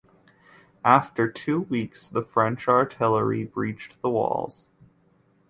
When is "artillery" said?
2.67-3.43